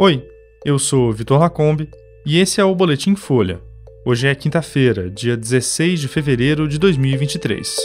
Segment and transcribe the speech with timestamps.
[0.00, 0.24] Oi,
[0.64, 1.90] eu sou Vitor Lacombe
[2.24, 3.60] e esse é o Boletim Folha.
[4.06, 7.76] Hoje é quinta-feira, dia 16 de fevereiro de 2023.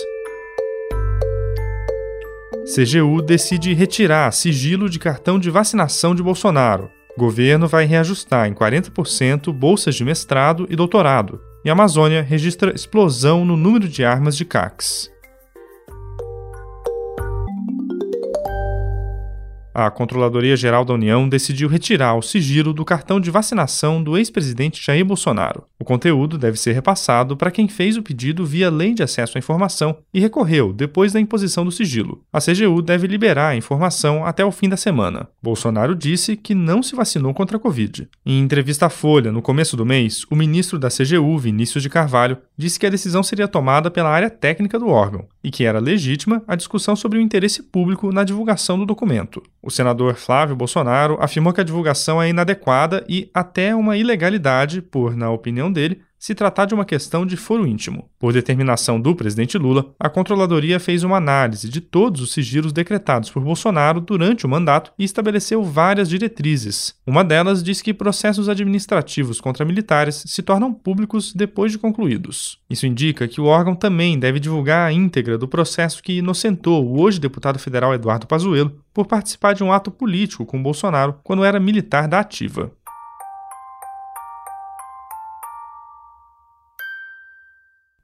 [2.65, 6.87] CGU decide retirar sigilo de cartão de vacinação de Bolsonaro.
[7.17, 11.41] Governo vai reajustar em 40% bolsas de mestrado e doutorado.
[11.65, 15.12] E a Amazônia registra explosão no número de armas de CACs.
[19.73, 24.83] A Controladoria Geral da União decidiu retirar o sigilo do cartão de vacinação do ex-presidente
[24.85, 25.63] Jair Bolsonaro.
[25.79, 29.39] O conteúdo deve ser repassado para quem fez o pedido via Lei de Acesso à
[29.39, 32.23] Informação e recorreu depois da imposição do sigilo.
[32.31, 35.27] A CGU deve liberar a informação até o fim da semana.
[35.41, 38.07] Bolsonaro disse que não se vacinou contra a Covid.
[38.25, 42.37] Em entrevista à Folha, no começo do mês, o ministro da CGU, Vinícius de Carvalho,
[42.57, 46.41] disse que a decisão seria tomada pela área técnica do órgão e que era legítima
[46.47, 49.43] a discussão sobre o interesse público na divulgação do documento.
[49.61, 55.15] O senador Flávio Bolsonaro afirmou que a divulgação é inadequada e até uma ilegalidade, por,
[55.15, 58.09] na opinião dele, se tratar de uma questão de foro íntimo.
[58.17, 63.29] Por determinação do presidente Lula, a controladoria fez uma análise de todos os sigilos decretados
[63.29, 66.95] por Bolsonaro durante o mandato e estabeleceu várias diretrizes.
[67.05, 72.57] Uma delas diz que processos administrativos contra militares se tornam públicos depois de concluídos.
[72.69, 77.01] Isso indica que o órgão também deve divulgar a íntegra do processo que inocentou o
[77.01, 81.59] hoje deputado federal Eduardo Pazuello por participar de um ato político com Bolsonaro quando era
[81.59, 82.71] militar da ativa.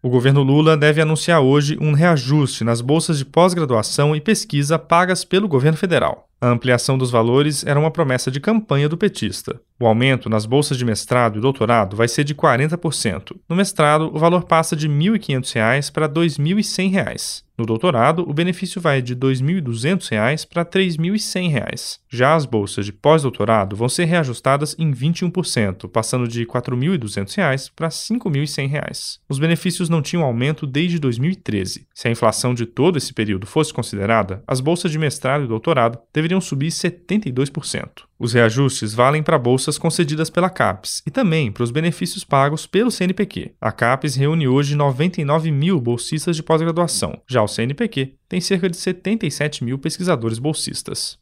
[0.02, 5.26] O governo Lula deve anunciar hoje um reajuste nas bolsas de pós-graduação e pesquisa pagas
[5.26, 6.30] pelo governo federal.
[6.40, 9.60] A ampliação dos valores era uma promessa de campanha do petista.
[9.78, 13.36] O aumento nas bolsas de mestrado e doutorado vai ser de 40%.
[13.50, 17.44] No mestrado, o valor passa de R$ 1.500 para R$ 2.100.
[17.60, 22.00] No doutorado, o benefício vai de R$ 2.200 para R$ 3.100.
[22.10, 27.88] Já as bolsas de pós-doutorado vão ser reajustadas em 21%, passando de R$ 4.200 para
[27.88, 29.20] R$ 5.100.
[29.28, 31.86] Os benefícios não tinham aumento desde 2013.
[31.94, 36.00] Se a inflação de todo esse período fosse considerada, as bolsas de mestrado e doutorado
[36.14, 38.09] deveriam subir 72%.
[38.20, 42.92] Os reajustes valem para bolsas concedidas pela CAPES e também para os benefícios pagos pelo
[42.92, 43.54] CNPq.
[43.62, 48.76] A CAPES reúne hoje 99 mil bolsistas de pós-graduação, já o CNPq tem cerca de
[48.76, 51.18] 77 mil pesquisadores bolsistas.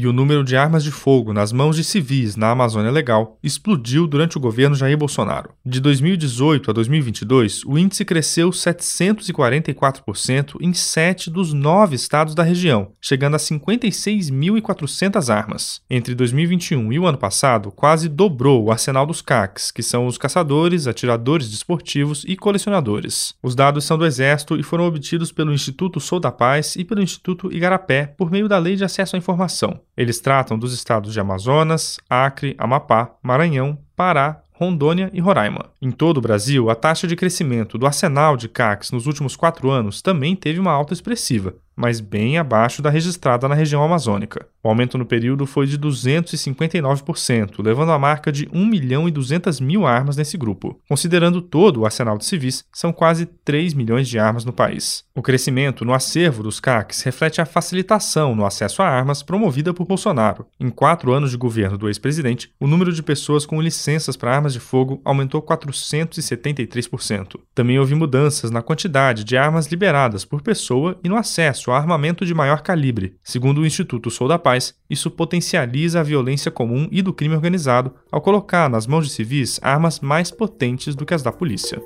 [0.00, 4.06] E o número de armas de fogo nas mãos de civis na Amazônia Legal explodiu
[4.06, 5.50] durante o governo Jair Bolsonaro.
[5.62, 12.92] De 2018 a 2022, o índice cresceu 744% em sete dos nove estados da região,
[12.98, 15.82] chegando a 56.400 armas.
[15.90, 20.16] Entre 2021 e o ano passado, quase dobrou o arsenal dos CACs, que são os
[20.16, 23.34] caçadores, atiradores desportivos e colecionadores.
[23.42, 27.02] Os dados são do Exército e foram obtidos pelo Instituto Sou da Paz e pelo
[27.02, 29.78] Instituto Igarapé por meio da Lei de Acesso à Informação.
[29.96, 35.70] Eles tratam dos estados de Amazonas, Acre, Amapá, Maranhão, Pará, Rondônia e Roraima.
[35.80, 39.70] Em todo o Brasil, a taxa de crescimento do arsenal de CACs nos últimos quatro
[39.70, 44.46] anos também teve uma alta expressiva, mas bem abaixo da registrada na região amazônica.
[44.62, 49.58] O aumento no período foi de 259%, levando a marca de 1 milhão e 200
[49.60, 50.78] mil armas nesse grupo.
[50.86, 55.02] Considerando todo o arsenal de civis, são quase 3 milhões de armas no país.
[55.14, 59.86] O crescimento no acervo dos CACs reflete a facilitação no acesso a armas promovida por
[59.86, 60.44] Bolsonaro.
[60.58, 64.52] Em quatro anos de governo do ex-presidente, o número de pessoas com licenças para armas
[64.52, 67.40] de fogo aumentou 473%.
[67.54, 72.24] Também houve mudanças na quantidade de armas liberadas por pessoa e no acesso a armamento
[72.24, 73.16] de maior calibre.
[73.22, 77.94] Segundo o Instituto Sou da Paz, isso potencializa a violência comum e do crime organizado
[78.10, 81.80] ao colocar nas mãos de civis armas mais potentes do que as da polícia.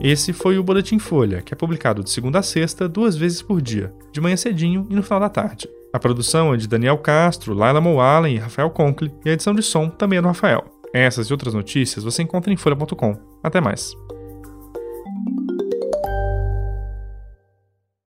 [0.00, 3.62] Esse foi o Boletim Folha, que é publicado de segunda a sexta, duas vezes por
[3.62, 5.66] dia, de manhã cedinho e no final da tarde.
[5.94, 9.62] A produção é de Daniel Castro, Laila Moalen e Rafael Conkle, e a edição de
[9.62, 10.64] som também é do Rafael.
[10.92, 13.16] Essas e outras notícias você encontra em folha.com.
[13.42, 13.94] Até mais.